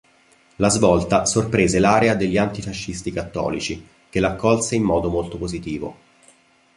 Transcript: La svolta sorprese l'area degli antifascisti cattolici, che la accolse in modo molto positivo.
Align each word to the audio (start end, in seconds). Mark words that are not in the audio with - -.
La 0.55 0.69
svolta 0.69 1.27
sorprese 1.27 1.77
l'area 1.77 2.15
degli 2.15 2.35
antifascisti 2.35 3.11
cattolici, 3.11 3.85
che 4.09 4.19
la 4.19 4.29
accolse 4.31 4.73
in 4.75 4.81
modo 4.81 5.11
molto 5.11 5.37
positivo. 5.37 5.95